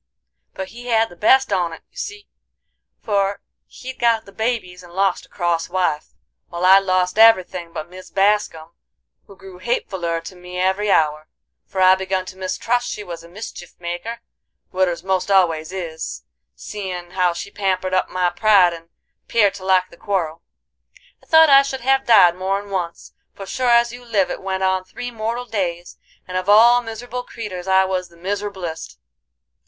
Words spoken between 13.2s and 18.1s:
a mischief maker,—widders most always is,—seein' how she pampered up